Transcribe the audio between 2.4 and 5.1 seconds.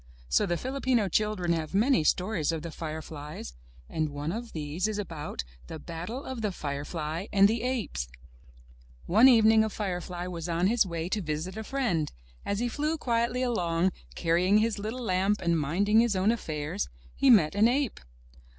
of the fireflies, and one of these is